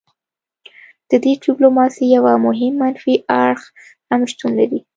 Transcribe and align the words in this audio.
د 1.09 1.11
دې 1.23 1.33
ډیپلوماسي 1.45 2.05
یو 2.15 2.23
مهم 2.47 2.73
منفي 2.81 3.13
اړخ 3.41 3.61
هم 4.09 4.21
شتون 4.31 4.51
لري 4.59 4.79